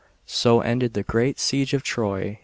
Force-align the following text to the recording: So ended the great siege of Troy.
So 0.25 0.61
ended 0.61 0.95
the 0.95 1.03
great 1.03 1.37
siege 1.39 1.75
of 1.75 1.83
Troy. 1.83 2.39